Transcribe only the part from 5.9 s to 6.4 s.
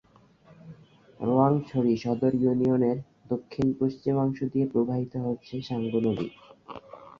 নদী।